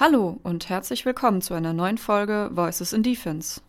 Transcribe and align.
Hallo 0.00 0.38
und 0.44 0.68
herzlich 0.68 1.04
willkommen 1.04 1.42
zu 1.42 1.54
einer 1.54 1.72
neuen 1.72 1.98
Folge 1.98 2.50
Voices 2.52 2.92
in 2.92 3.02
Defense. 3.02 3.60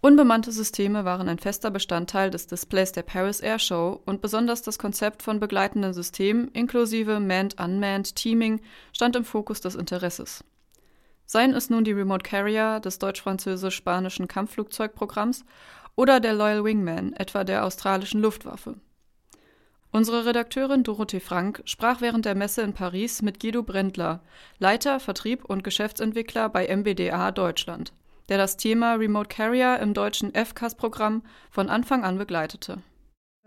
Unbemannte 0.00 0.50
Systeme 0.50 1.04
waren 1.04 1.28
ein 1.28 1.38
fester 1.38 1.70
Bestandteil 1.70 2.28
des 2.32 2.48
Displays 2.48 2.90
der 2.90 3.04
Paris 3.04 3.38
Air 3.38 3.60
Show 3.60 4.00
und 4.04 4.20
besonders 4.20 4.62
das 4.62 4.80
Konzept 4.80 5.22
von 5.22 5.38
begleitenden 5.38 5.94
Systemen 5.94 6.48
inklusive 6.48 7.20
Manned-Unmanned 7.20 8.16
Teaming 8.16 8.60
stand 8.92 9.14
im 9.14 9.24
Fokus 9.24 9.60
des 9.60 9.76
Interesses. 9.76 10.42
Seien 11.24 11.54
es 11.54 11.70
nun 11.70 11.84
die 11.84 11.92
Remote 11.92 12.28
Carrier 12.28 12.80
des 12.80 12.98
deutsch-französisch-spanischen 12.98 14.26
Kampfflugzeugprogramms 14.26 15.44
oder 15.94 16.18
der 16.18 16.32
Loyal 16.32 16.64
Wingman, 16.64 17.12
etwa 17.12 17.44
der 17.44 17.64
australischen 17.64 18.20
Luftwaffe. 18.22 18.74
Unsere 19.96 20.26
Redakteurin 20.26 20.82
Dorothee 20.82 21.20
Frank 21.20 21.62
sprach 21.64 22.02
während 22.02 22.26
der 22.26 22.34
Messe 22.34 22.60
in 22.60 22.74
Paris 22.74 23.22
mit 23.22 23.40
Guido 23.40 23.62
Brendler, 23.62 24.20
Leiter, 24.58 25.00
Vertrieb 25.00 25.46
und 25.46 25.64
Geschäftsentwickler 25.64 26.50
bei 26.50 26.68
MBDA 26.68 27.32
Deutschland, 27.32 27.94
der 28.28 28.36
das 28.36 28.58
Thema 28.58 28.96
Remote 28.96 29.34
Carrier 29.34 29.78
im 29.80 29.94
deutschen 29.94 30.34
FCAS-Programm 30.34 31.22
von 31.50 31.70
Anfang 31.70 32.04
an 32.04 32.18
begleitete. 32.18 32.82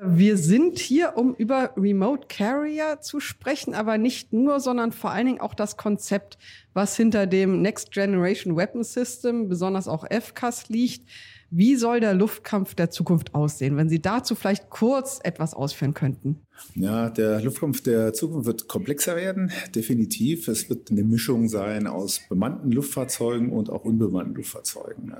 Wir 0.02 0.38
sind 0.38 0.80
hier, 0.80 1.17
um 1.17 1.35
über 1.35 1.73
Remote 1.77 2.26
Carrier 2.27 2.99
zu 2.99 3.20
sprechen, 3.20 3.76
aber 3.76 3.99
nicht 3.99 4.34
nur, 4.34 4.59
sondern 4.59 4.91
vor 4.91 5.12
allen 5.12 5.27
Dingen 5.27 5.41
auch 5.41 5.54
das 5.54 5.77
Konzept, 5.77 6.40
was 6.73 6.95
hinter 6.95 7.27
dem 7.27 7.62
Next 7.62 7.91
Generation 7.91 8.55
Weapon 8.55 8.84
System, 8.84 9.49
besonders 9.49 9.88
auch 9.88 10.04
FCAS 10.09 10.68
liegt. 10.70 11.07
Wie 11.52 11.76
soll 11.76 11.99
der 11.99 12.13
Luftkampf 12.13 12.76
der 12.76 12.91
Zukunft 12.91 13.34
aussehen? 13.34 13.76
Wenn 13.77 13.90
Sie 13.90 14.02
dazu 14.02 14.35
vielleicht 14.35 14.70
kurz 14.70 15.20
etwas 15.23 15.53
ausführen 15.53 15.94
könnten. 15.94 16.41
Ja, 16.76 17.10
der 17.10 17.41
Luftkampf 17.41 17.82
der 17.82 18.13
Zukunft 18.13 18.46
wird 18.46 18.68
komplexer 18.68 19.15
werden, 19.15 19.51
definitiv. 19.74 20.48
Es 20.48 20.70
wird 20.70 20.91
eine 20.91 21.04
Mischung 21.04 21.49
sein 21.49 21.87
aus 21.87 22.21
bemannten 22.29 22.71
Luftfahrzeugen 22.71 23.51
und 23.51 23.70
auch 23.70 23.84
unbemannten 23.84 24.35
Luftfahrzeugen. 24.35 25.13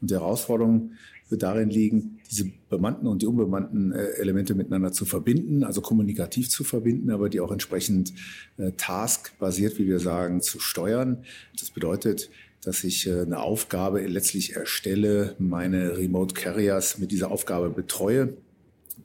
Und 0.00 0.10
die 0.10 0.14
Herausforderung 0.14 0.92
wird 1.30 1.42
darin 1.42 1.70
liegen, 1.70 2.18
diese 2.30 2.50
bemannten 2.68 3.06
und 3.06 3.22
die 3.22 3.26
unbemannten 3.26 3.92
äh, 3.92 4.04
Elemente 4.18 4.54
miteinander 4.54 4.92
zu 4.92 5.04
verbinden, 5.04 5.64
also 5.64 5.80
kommunikativ 5.80 6.48
zu 6.48 6.64
verbinden, 6.64 7.10
aber 7.10 7.28
die 7.28 7.40
auch 7.40 7.52
entsprechend 7.52 8.12
äh, 8.56 8.72
taskbasiert, 8.72 9.78
wie 9.78 9.86
wir 9.86 10.00
sagen, 10.00 10.40
zu 10.40 10.58
steuern. 10.58 11.24
Das 11.58 11.70
bedeutet, 11.70 12.30
dass 12.64 12.84
ich 12.84 13.06
äh, 13.06 13.22
eine 13.22 13.40
Aufgabe 13.40 14.00
letztlich 14.00 14.56
erstelle, 14.56 15.34
meine 15.38 15.96
Remote 15.96 16.34
Carriers 16.34 16.98
mit 16.98 17.10
dieser 17.10 17.30
Aufgabe 17.30 17.70
betreue. 17.70 18.34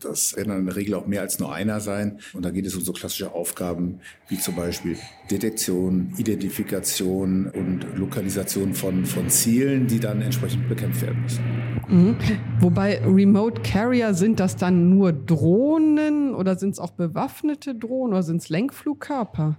Das 0.01 0.35
werden 0.35 0.49
dann 0.49 0.59
in 0.59 0.65
der 0.65 0.75
Regel 0.75 0.95
auch 0.95 1.07
mehr 1.07 1.21
als 1.21 1.39
nur 1.39 1.53
einer 1.53 1.79
sein. 1.79 2.19
Und 2.33 2.43
da 2.43 2.51
geht 2.51 2.65
es 2.65 2.75
um 2.75 2.81
so 2.81 2.91
klassische 2.91 3.33
Aufgaben 3.33 4.01
wie 4.27 4.37
zum 4.37 4.55
Beispiel 4.55 4.97
Detektion, 5.31 6.13
Identifikation 6.17 7.47
und 7.47 7.85
Lokalisation 7.95 8.73
von, 8.73 9.05
von 9.05 9.29
Zielen, 9.29 9.87
die 9.87 9.99
dann 9.99 10.21
entsprechend 10.21 10.67
bekämpft 10.67 11.01
werden 11.01 11.21
müssen. 11.21 11.43
Mhm. 11.87 12.17
Wobei 12.59 12.99
Remote 13.05 13.61
Carrier 13.61 14.13
sind 14.13 14.39
das 14.39 14.57
dann 14.57 14.89
nur 14.89 15.13
Drohnen 15.13 16.35
oder 16.35 16.57
sind 16.57 16.71
es 16.71 16.79
auch 16.79 16.91
bewaffnete 16.91 17.75
Drohnen 17.75 18.13
oder 18.13 18.23
sind 18.23 18.41
es 18.41 18.49
Lenkflugkörper? 18.49 19.57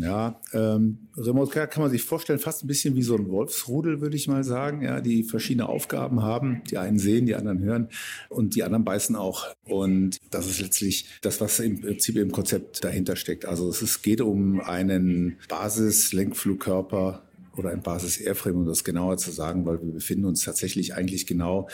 Ja, 0.00 0.40
ähm, 0.52 1.08
Remote 1.16 1.50
Care 1.50 1.66
kann 1.66 1.82
man 1.82 1.90
sich 1.90 2.02
vorstellen, 2.02 2.38
fast 2.38 2.62
ein 2.62 2.66
bisschen 2.68 2.94
wie 2.94 3.02
so 3.02 3.16
ein 3.16 3.28
Wolfsrudel, 3.28 4.00
würde 4.00 4.16
ich 4.16 4.28
mal 4.28 4.44
sagen, 4.44 4.82
ja, 4.82 5.00
die 5.00 5.24
verschiedene 5.24 5.68
Aufgaben 5.68 6.22
haben. 6.22 6.62
Die 6.70 6.78
einen 6.78 6.98
sehen, 6.98 7.26
die 7.26 7.34
anderen 7.34 7.60
hören 7.60 7.88
und 8.28 8.54
die 8.54 8.62
anderen 8.62 8.84
beißen 8.84 9.16
auch. 9.16 9.46
Und 9.64 10.18
das 10.30 10.46
ist 10.46 10.60
letztlich 10.60 11.06
das, 11.22 11.40
was 11.40 11.58
im 11.60 11.80
Prinzip 11.80 12.16
im 12.16 12.32
Konzept 12.32 12.84
dahinter 12.84 13.16
steckt. 13.16 13.44
Also 13.44 13.68
es 13.68 14.02
geht 14.02 14.20
um 14.20 14.60
einen 14.60 15.38
Basis-Lenkflugkörper, 15.48 17.27
oder 17.58 17.70
ein 17.70 17.82
Basis-Airframe, 17.82 18.56
um 18.56 18.66
das 18.66 18.84
genauer 18.84 19.16
zu 19.16 19.30
sagen, 19.30 19.66
weil 19.66 19.82
wir 19.82 19.92
befinden 19.92 20.24
uns 20.24 20.44
tatsächlich 20.44 20.94
eigentlich 20.94 21.26
genau 21.26 21.68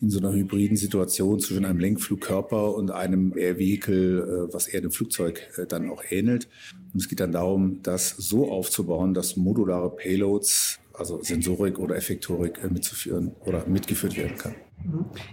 in 0.00 0.10
so 0.10 0.18
einer 0.18 0.32
hybriden 0.32 0.76
Situation 0.76 1.40
zwischen 1.40 1.64
einem 1.64 1.78
Lenkflugkörper 1.78 2.74
und 2.74 2.90
einem 2.90 3.36
Air 3.36 3.58
Vehicle, 3.58 4.48
äh, 4.48 4.52
was 4.52 4.68
eher 4.68 4.80
dem 4.80 4.90
Flugzeug 4.90 5.48
äh, 5.56 5.66
dann 5.66 5.90
auch 5.90 6.02
ähnelt. 6.10 6.48
Und 6.92 7.00
es 7.00 7.08
geht 7.08 7.20
dann 7.20 7.32
darum, 7.32 7.82
das 7.82 8.10
so 8.10 8.50
aufzubauen, 8.50 9.14
dass 9.14 9.36
modulare 9.36 9.94
Payloads, 9.94 10.78
also 10.92 11.22
Sensorik 11.22 11.78
oder 11.78 11.96
Effektorik, 11.96 12.60
äh, 12.62 12.68
mitzuführen 12.68 13.32
oder 13.44 13.66
mitgeführt 13.66 14.16
werden 14.16 14.36
kann. 14.36 14.54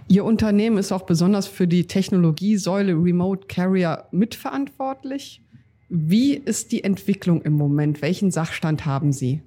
Ihr 0.08 0.24
Unternehmen 0.24 0.76
ist 0.76 0.92
auch 0.92 1.02
besonders 1.02 1.46
für 1.46 1.66
die 1.66 1.86
Technologiesäule 1.86 2.92
Remote 2.92 3.46
Carrier 3.46 4.04
mitverantwortlich. 4.10 5.42
Wie 5.88 6.34
ist 6.34 6.72
die 6.72 6.84
Entwicklung 6.84 7.40
im 7.42 7.54
Moment? 7.54 8.02
Welchen 8.02 8.30
Sachstand 8.30 8.84
haben 8.84 9.12
Sie? 9.12 9.40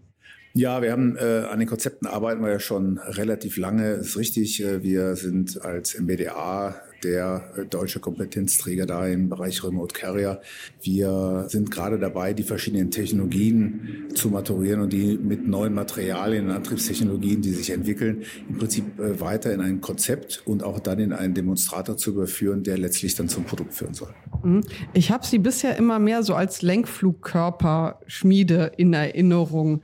Ja, 0.54 0.82
wir 0.82 0.92
haben 0.92 1.16
äh, 1.16 1.46
an 1.50 1.60
den 1.60 1.68
Konzepten 1.68 2.08
arbeiten 2.08 2.42
wir 2.42 2.52
ja 2.52 2.60
schon 2.60 2.98
relativ 2.98 3.58
lange. 3.58 3.92
Ist 3.92 4.18
richtig. 4.18 4.62
Äh, 4.62 4.84
wir 4.84 5.16
sind 5.16 5.64
als 5.64 5.98
MBDA 5.98 6.76
der 7.04 7.44
äh, 7.56 7.66
deutsche 7.66 8.00
Kompetenzträger 8.00 8.86
da 8.86 9.08
im 9.08 9.30
Bereich 9.30 9.64
Remote 9.64 9.94
Carrier. 9.94 10.42
Wir 10.82 11.46
sind 11.48 11.72
gerade 11.72 11.98
dabei, 12.00 12.34
die 12.34 12.44
verschiedenen 12.44 12.92
Technologien 12.92 14.10
zu 14.14 14.28
maturieren 14.30 14.82
und 14.82 14.94
die 14.94 15.18
mit 15.18 15.48
neuen 15.48 15.74
Materialien 15.74 16.48
und 16.48 16.52
Antriebstechnologien, 16.52 17.42
die 17.42 17.52
sich 17.52 17.70
entwickeln, 17.70 18.24
im 18.50 18.58
Prinzip 18.58 19.00
äh, 19.00 19.22
weiter 19.22 19.54
in 19.54 19.62
ein 19.62 19.80
Konzept 19.80 20.44
und 20.46 20.64
auch 20.64 20.80
dann 20.80 21.00
in 21.00 21.14
einen 21.14 21.34
Demonstrator 21.34 21.96
zu 21.96 22.10
überführen, 22.12 22.64
der 22.64 22.78
letztlich 22.78 23.16
dann 23.16 23.30
zum 23.30 23.46
Produkt 23.46 23.74
führen 23.74 23.94
soll. 23.94 24.14
Mhm. 24.44 24.66
Ich 24.94 25.12
habe 25.12 25.26
Sie 25.26 25.40
bisher 25.40 25.78
immer 25.78 26.00
mehr 26.00 26.24
so 26.24 26.36
als 26.36 26.62
Lenkflugkörperschmiede 26.62 28.74
in 28.78 28.94
Erinnerung. 28.94 29.82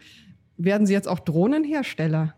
Werden 0.57 0.87
Sie 0.87 0.93
jetzt 0.93 1.07
auch 1.07 1.19
Drohnenhersteller? 1.19 2.35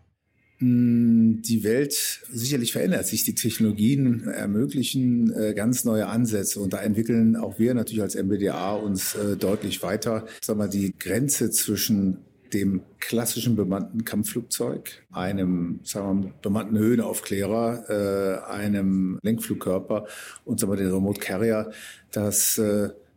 Hm, 0.58 1.40
die 1.42 1.64
Welt 1.64 2.20
sicherlich 2.30 2.72
verändert 2.72 3.06
sich. 3.06 3.24
Die 3.24 3.34
Technologien 3.34 4.28
ermöglichen 4.28 5.32
äh, 5.32 5.54
ganz 5.54 5.84
neue 5.84 6.06
Ansätze 6.06 6.60
und 6.60 6.74
da 6.74 6.82
entwickeln 6.82 7.34
auch 7.34 7.58
wir 7.58 7.72
natürlich 7.72 8.02
als 8.02 8.14
MBDA 8.14 8.74
uns 8.74 9.14
äh, 9.14 9.36
deutlich 9.36 9.82
weiter. 9.82 10.26
Sag 10.42 10.58
mal, 10.58 10.68
die 10.68 10.94
Grenze 10.98 11.50
zwischen 11.50 12.18
dem 12.52 12.82
klassischen 12.98 13.56
bemannten 13.56 14.04
Kampfflugzeug, 14.04 15.06
einem 15.12 15.80
sagen 15.84 16.24
wir, 16.24 16.32
bemannten 16.42 16.76
Höhenaufklärer, 16.76 17.84
äh, 17.88 18.52
einem 18.52 19.18
Lenkflugkörper 19.22 20.06
und 20.44 20.60
sagen 20.60 20.72
wir, 20.72 20.76
den 20.76 20.92
Remote 20.92 21.20
Carrier, 21.20 21.70
das 22.12 22.60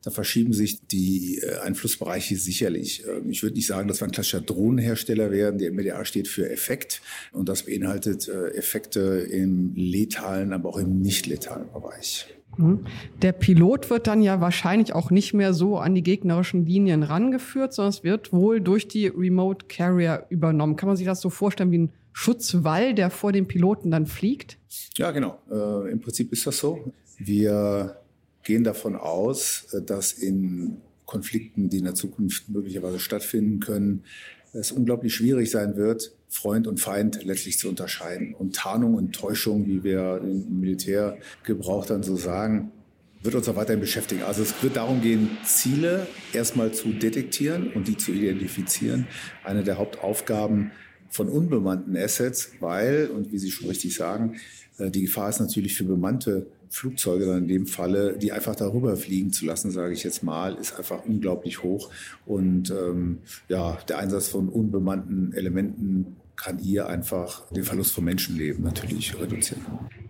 da 0.03 0.11
verschieben 0.11 0.53
sich 0.53 0.85
die 0.85 1.39
äh, 1.39 1.59
Einflussbereiche 1.59 2.35
sicherlich. 2.35 3.03
Ähm, 3.07 3.29
ich 3.29 3.41
würde 3.41 3.55
nicht 3.55 3.67
sagen, 3.67 3.87
dass 3.87 4.01
wir 4.01 4.05
ein 4.05 4.11
klassischer 4.11 4.41
Drohnenhersteller 4.41 5.31
werden. 5.31 5.57
Der 5.57 5.71
MDA 5.71 6.05
steht 6.05 6.27
für 6.27 6.49
Effekt 6.49 7.01
und 7.31 7.49
das 7.49 7.63
beinhaltet 7.63 8.27
äh, 8.27 8.49
Effekte 8.49 8.99
im 8.99 9.73
letalen, 9.75 10.53
aber 10.53 10.69
auch 10.69 10.77
im 10.77 10.99
nicht 10.99 11.25
letalen 11.25 11.71
Bereich. 11.71 12.27
Mhm. 12.57 12.85
Der 13.21 13.31
Pilot 13.31 13.89
wird 13.89 14.07
dann 14.07 14.21
ja 14.21 14.41
wahrscheinlich 14.41 14.93
auch 14.93 15.09
nicht 15.09 15.33
mehr 15.33 15.53
so 15.53 15.77
an 15.77 15.95
die 15.95 16.03
gegnerischen 16.03 16.65
Linien 16.65 17.03
rangeführt, 17.03 17.73
sondern 17.73 17.89
es 17.89 18.03
wird 18.03 18.33
wohl 18.33 18.59
durch 18.59 18.89
die 18.89 19.07
Remote 19.07 19.67
Carrier 19.67 20.25
übernommen. 20.29 20.75
Kann 20.75 20.87
man 20.87 20.97
sich 20.97 21.05
das 21.05 21.21
so 21.21 21.29
vorstellen 21.29 21.71
wie 21.71 21.79
ein 21.79 21.93
Schutzwall, 22.11 22.93
der 22.93 23.09
vor 23.09 23.31
dem 23.31 23.47
Piloten 23.47 23.89
dann 23.89 24.05
fliegt? 24.05 24.59
Ja, 24.97 25.11
genau. 25.11 25.39
Äh, 25.49 25.91
Im 25.91 26.01
Prinzip 26.01 26.31
ist 26.33 26.45
das 26.45 26.57
so. 26.59 26.93
Wir 27.17 28.02
gehen 28.43 28.63
davon 28.63 28.95
aus, 28.95 29.67
äh, 29.73 29.81
dass 29.81 30.13
in 30.13 30.77
Konflikten, 31.05 31.69
die 31.69 31.77
in 31.79 31.85
der 31.85 31.95
Zukunft 31.95 32.49
möglicherweise 32.49 32.99
stattfinden 32.99 33.59
können, 33.59 34.03
es 34.53 34.71
unglaublich 34.71 35.15
schwierig 35.15 35.49
sein 35.49 35.75
wird, 35.75 36.15
Freund 36.29 36.67
und 36.67 36.79
Feind 36.79 37.23
letztlich 37.23 37.57
zu 37.57 37.69
unterscheiden. 37.69 38.33
Und 38.33 38.55
Tarnung 38.55 38.95
und 38.95 39.13
Täuschung, 39.13 39.67
wie 39.67 39.83
wir 39.83 40.21
im 40.23 40.59
Militärgebrauch 40.59 41.85
dann 41.85 42.03
so 42.03 42.15
sagen, 42.15 42.71
wird 43.23 43.35
uns 43.35 43.47
auch 43.47 43.55
weiterhin 43.55 43.79
beschäftigen. 43.79 44.23
Also 44.23 44.43
es 44.43 44.53
wird 44.61 44.75
darum 44.75 45.01
gehen, 45.01 45.37
Ziele 45.45 46.07
erstmal 46.33 46.73
zu 46.73 46.89
detektieren 46.89 47.71
und 47.73 47.87
die 47.87 47.97
zu 47.97 48.11
identifizieren. 48.11 49.07
Eine 49.43 49.63
der 49.63 49.77
Hauptaufgaben 49.77 50.71
von 51.09 51.29
unbemannten 51.29 51.95
Assets, 51.95 52.51
weil, 52.59 53.07
und 53.07 53.31
wie 53.31 53.37
Sie 53.37 53.51
schon 53.51 53.69
richtig 53.69 53.95
sagen, 53.95 54.37
äh, 54.77 54.89
die 54.89 55.03
Gefahr 55.03 55.29
ist 55.29 55.39
natürlich 55.39 55.75
für 55.75 55.83
bemannte 55.83 56.47
Flugzeuge 56.73 57.27
dann 57.27 57.43
in 57.43 57.47
dem 57.47 57.65
Falle, 57.67 58.17
die 58.17 58.31
einfach 58.31 58.55
darüber 58.55 58.95
fliegen 58.95 59.31
zu 59.31 59.45
lassen, 59.45 59.69
sage 59.69 59.93
ich 59.93 60.03
jetzt 60.03 60.23
mal, 60.23 60.55
ist 60.55 60.75
einfach 60.75 61.05
unglaublich 61.05 61.61
hoch. 61.61 61.91
Und 62.25 62.71
ähm, 62.71 63.19
ja, 63.47 63.77
der 63.87 63.99
Einsatz 63.99 64.27
von 64.27 64.49
unbemannten 64.49 65.33
Elementen 65.33 66.15
kann 66.35 66.57
hier 66.57 66.87
einfach 66.87 67.47
den 67.51 67.63
Verlust 67.63 67.93
von 67.93 68.05
Menschenleben 68.05 68.63
natürlich 68.63 69.17
reduzieren. 69.19 69.61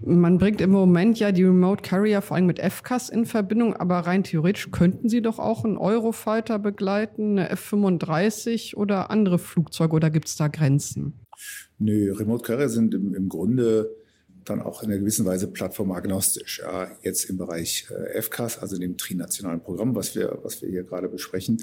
Man 0.06 0.38
bringt 0.38 0.62
im 0.62 0.70
Moment 0.70 1.20
ja 1.20 1.34
die 1.34 1.44
Remote 1.44 1.82
Carrier 1.82 2.22
vor 2.22 2.38
allem 2.38 2.46
mit 2.46 2.60
FCAS 2.62 3.10
in 3.10 3.26
Verbindung, 3.26 3.76
aber 3.76 4.00
rein 4.00 4.24
theoretisch 4.24 4.72
könnten 4.72 5.10
Sie 5.10 5.22
doch 5.22 5.40
auch 5.40 5.66
einen 5.66 5.78
Eurofighter 5.78 6.60
begleiten, 6.60 7.38
eine 7.38 7.50
F-35 7.50 8.78
oder 8.78 9.12
andere 9.12 9.38
Flugzeuge 9.38 9.94
oder 9.94 10.10
gibt 10.10 10.30
es 10.30 10.38
da 10.38 10.48
Grenzen? 10.48 11.26
Nö, 11.78 12.14
Remote 12.14 12.44
Carrier 12.44 12.70
sind 12.70 12.94
im, 12.94 13.14
im 13.14 13.28
Grunde 13.28 13.90
dann 14.46 14.62
auch 14.62 14.84
in 14.84 14.90
einer 14.90 15.00
gewissen 15.00 15.26
Weise 15.26 15.48
plattformagnostisch. 15.48 16.62
Ja, 16.64 16.92
jetzt 17.02 17.26
im 17.30 17.38
Bereich 17.38 17.88
äh, 17.90 18.22
FCAS, 18.22 18.60
also 18.60 18.78
dem 18.78 18.98
trinationalen 18.98 19.62
Programm, 19.62 19.96
was 19.96 20.16
wir, 20.16 20.40
was 20.44 20.62
wir 20.62 20.70
hier 20.70 20.84
gerade 20.84 21.10
besprechen, 21.10 21.58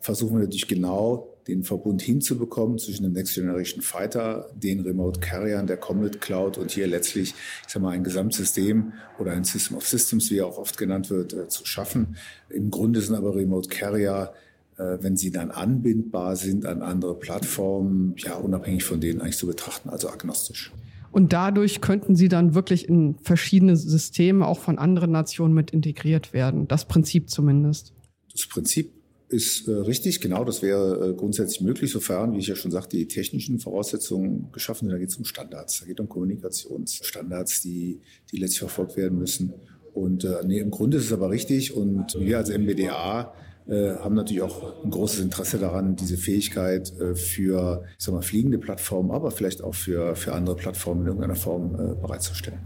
versuchen 0.00 0.36
wir 0.36 0.44
natürlich 0.44 0.68
genau 0.68 1.34
den 1.48 1.64
Verbund 1.64 2.02
hinzubekommen 2.02 2.78
zwischen 2.78 3.04
dem 3.04 3.12
Next 3.12 3.34
Generation 3.34 3.82
Fighter, 3.82 4.50
den 4.54 4.80
Remote 4.80 5.20
Carriern 5.20 5.66
der 5.66 5.78
Comet 5.78 6.20
Cloud 6.20 6.58
und 6.58 6.70
hier 6.70 6.86
letztlich, 6.86 7.34
ich 7.66 7.72
sag 7.72 7.82
mal, 7.82 7.90
ein 7.90 8.04
Gesamtsystem 8.04 8.92
oder 9.18 9.32
ein 9.32 9.44
System 9.44 9.76
of 9.76 9.86
Systems, 9.88 10.30
wie 10.30 10.38
er 10.38 10.46
auch 10.46 10.58
oft 10.58 10.76
genannt 10.76 11.10
wird, 11.10 11.32
äh, 11.32 11.48
zu 11.48 11.64
schaffen. 11.64 12.16
Im 12.50 12.70
Grunde 12.70 13.00
sind 13.00 13.14
aber 13.14 13.34
Remote 13.34 13.68
Carrier 13.68 14.32
äh, 14.78 14.98
wenn 15.00 15.16
sie 15.16 15.30
dann 15.30 15.50
anbindbar 15.50 16.36
sind 16.36 16.64
an 16.64 16.82
andere 16.82 17.18
Plattformen, 17.18 18.14
ja, 18.16 18.34
unabhängig 18.36 18.84
von 18.84 19.00
denen 19.00 19.20
eigentlich 19.20 19.36
zu 19.36 19.46
betrachten, 19.46 19.88
also 19.88 20.08
agnostisch. 20.08 20.72
Und 21.10 21.32
dadurch 21.32 21.80
könnten 21.80 22.16
sie 22.16 22.28
dann 22.28 22.54
wirklich 22.54 22.88
in 22.88 23.16
verschiedene 23.22 23.76
Systeme 23.76 24.46
auch 24.46 24.58
von 24.58 24.78
anderen 24.78 25.10
Nationen 25.10 25.54
mit 25.54 25.70
integriert 25.70 26.32
werden. 26.32 26.68
Das 26.68 26.86
Prinzip 26.86 27.30
zumindest. 27.30 27.92
Das 28.32 28.46
Prinzip 28.46 28.92
ist 29.28 29.68
äh, 29.68 29.72
richtig, 29.72 30.20
genau, 30.20 30.44
das 30.44 30.62
wäre 30.62 31.10
äh, 31.10 31.14
grundsätzlich 31.14 31.60
möglich, 31.60 31.90
sofern, 31.90 32.34
wie 32.34 32.38
ich 32.38 32.46
ja 32.46 32.56
schon 32.56 32.70
sagte, 32.70 32.96
die 32.96 33.08
technischen 33.08 33.58
Voraussetzungen 33.58 34.50
geschaffen 34.52 34.86
sind. 34.86 34.92
Da 34.92 34.98
geht 34.98 35.10
es 35.10 35.16
um 35.16 35.24
Standards, 35.24 35.80
da 35.80 35.86
geht 35.86 35.98
es 35.98 36.00
um 36.00 36.08
Kommunikationsstandards, 36.08 37.62
die, 37.62 38.00
die 38.32 38.38
letztlich 38.38 38.60
verfolgt 38.60 38.96
werden 38.96 39.18
müssen. 39.18 39.52
Und 39.92 40.24
äh, 40.24 40.36
nee, 40.46 40.60
im 40.60 40.70
Grunde 40.70 40.96
ist 40.96 41.06
es 41.06 41.12
aber 41.12 41.30
richtig 41.30 41.74
und 41.74 42.18
wir 42.18 42.38
als 42.38 42.50
MBDA 42.50 43.34
äh, 43.68 43.96
haben 43.96 44.14
natürlich 44.14 44.42
auch 44.42 44.82
ein 44.84 44.90
großes 44.90 45.20
Interesse 45.20 45.58
daran, 45.58 45.96
diese 45.96 46.16
Fähigkeit 46.16 46.92
äh, 46.98 47.14
für 47.14 47.84
ich 47.98 48.04
sag 48.04 48.14
mal, 48.14 48.22
fliegende 48.22 48.58
Plattformen, 48.58 49.10
aber 49.10 49.30
vielleicht 49.30 49.62
auch 49.62 49.74
für, 49.74 50.16
für 50.16 50.32
andere 50.32 50.56
Plattformen 50.56 51.02
in 51.02 51.06
irgendeiner 51.08 51.36
Form 51.36 51.74
äh, 51.74 51.94
bereitzustellen. 51.94 52.60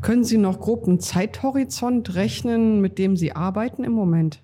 Können 0.00 0.24
Sie 0.24 0.38
noch 0.38 0.60
grob 0.60 0.86
einen 0.86 1.00
Zeithorizont 1.00 2.14
rechnen, 2.14 2.80
mit 2.80 2.98
dem 2.98 3.16
Sie 3.16 3.32
arbeiten 3.32 3.84
im 3.84 3.92
Moment? 3.92 4.40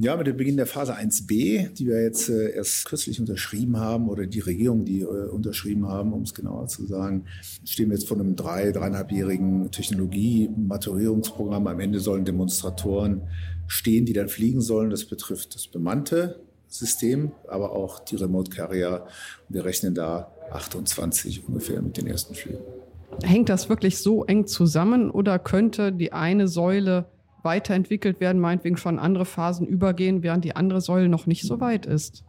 Ja, 0.00 0.16
mit 0.16 0.28
dem 0.28 0.36
Beginn 0.36 0.56
der 0.56 0.66
Phase 0.66 0.96
1b, 0.96 1.72
die 1.72 1.86
wir 1.88 2.00
jetzt 2.00 2.28
äh, 2.28 2.52
erst 2.52 2.84
kürzlich 2.84 3.18
unterschrieben 3.18 3.78
haben, 3.78 4.08
oder 4.08 4.26
die 4.26 4.38
Regierung, 4.38 4.84
die 4.84 5.00
äh, 5.00 5.26
unterschrieben 5.28 5.88
haben, 5.88 6.12
um 6.12 6.22
es 6.22 6.34
genauer 6.34 6.68
zu 6.68 6.86
sagen, 6.86 7.24
stehen 7.64 7.90
wir 7.90 7.96
jetzt 7.96 8.06
vor 8.06 8.16
einem 8.16 8.36
drei, 8.36 8.70
dreieinhalbjährigen 8.70 9.72
Technologie-Maturierungsprogramm. 9.72 11.66
Am 11.66 11.80
Ende 11.80 11.98
sollen 11.98 12.24
Demonstratoren 12.24 13.22
stehen, 13.66 14.06
die 14.06 14.12
dann 14.12 14.28
fliegen 14.28 14.60
sollen. 14.60 14.90
Das 14.90 15.04
betrifft 15.04 15.56
das 15.56 15.66
bemannte 15.66 16.44
System, 16.68 17.32
aber 17.48 17.72
auch 17.72 17.98
die 17.98 18.14
Remote 18.14 18.52
Carrier. 18.52 19.04
Wir 19.48 19.64
rechnen 19.64 19.96
da 19.96 20.30
28 20.52 21.48
ungefähr 21.48 21.82
mit 21.82 21.96
den 21.96 22.06
ersten 22.06 22.36
Flügen. 22.36 22.60
Hängt 23.24 23.48
das 23.48 23.68
wirklich 23.68 23.98
so 23.98 24.24
eng 24.24 24.46
zusammen 24.46 25.10
oder 25.10 25.40
könnte 25.40 25.92
die 25.92 26.12
eine 26.12 26.46
Säule 26.46 27.06
weiterentwickelt 27.42 28.20
werden, 28.20 28.40
meinetwegen 28.40 28.76
schon 28.76 28.98
andere 28.98 29.24
Phasen 29.24 29.66
übergehen, 29.66 30.22
während 30.22 30.44
die 30.44 30.56
andere 30.56 30.80
Säule 30.80 31.08
noch 31.08 31.26
nicht 31.26 31.42
so 31.42 31.60
weit 31.60 31.86
ist? 31.86 32.24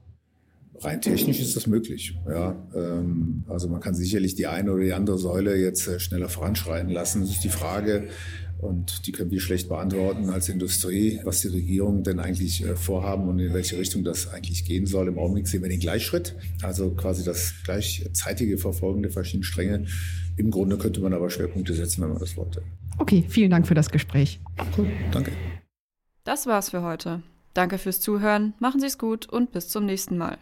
Rein 0.81 1.01
technisch 1.01 1.41
ist 1.41 1.55
das 1.55 1.67
möglich. 1.67 2.17
Ja, 2.27 2.55
ähm, 2.73 3.43
also 3.49 3.67
man 3.67 3.81
kann 3.81 3.93
sicherlich 3.93 4.35
die 4.35 4.47
eine 4.47 4.71
oder 4.71 4.83
die 4.83 4.93
andere 4.93 5.17
Säule 5.17 5.57
jetzt 5.57 5.87
äh, 5.87 5.99
schneller 5.99 6.29
voranschreiten 6.29 6.89
lassen. 6.89 7.21
Das 7.21 7.31
ist 7.31 7.43
die 7.43 7.49
Frage, 7.49 8.07
und 8.59 9.07
die 9.07 9.13
können 9.13 9.31
wir 9.31 9.39
schlecht 9.39 9.69
beantworten 9.69 10.29
als 10.29 10.49
Industrie, 10.49 11.21
was 11.23 11.41
die 11.41 11.47
Regierung 11.47 12.03
denn 12.03 12.19
eigentlich 12.19 12.63
äh, 12.65 12.75
vorhaben 12.75 13.29
und 13.29 13.39
in 13.39 13.53
welche 13.53 13.77
Richtung 13.77 14.03
das 14.03 14.27
eigentlich 14.27 14.65
gehen 14.65 14.85
soll. 14.85 15.07
Im 15.07 15.17
Augenblick 15.17 15.47
sehen 15.47 15.61
wir 15.61 15.69
den 15.69 15.79
Gleichschritt, 15.79 16.35
also 16.61 16.91
quasi 16.91 17.23
das 17.23 17.53
gleichzeitige 17.63 18.57
Verfolgen 18.57 19.01
der 19.01 19.11
verschiedenen 19.11 19.43
Stränge. 19.43 19.85
Im 20.35 20.51
Grunde 20.51 20.77
könnte 20.77 20.99
man 20.99 21.13
aber 21.13 21.29
Schwerpunkte 21.29 21.73
setzen, 21.73 22.01
wenn 22.01 22.09
man 22.09 22.19
das 22.19 22.35
wollte. 22.35 22.61
Okay, 22.99 23.25
vielen 23.27 23.49
Dank 23.49 23.67
für 23.67 23.73
das 23.73 23.89
Gespräch. 23.89 24.39
Cool, 24.77 24.87
danke. 25.11 25.31
Das 26.23 26.45
war's 26.45 26.69
für 26.69 26.83
heute. 26.83 27.23
Danke 27.53 27.77
fürs 27.77 27.99
Zuhören, 27.99 28.53
machen 28.59 28.79
Sie 28.79 28.85
es 28.85 28.97
gut 28.97 29.27
und 29.27 29.51
bis 29.51 29.69
zum 29.69 29.85
nächsten 29.85 30.17
Mal. 30.17 30.37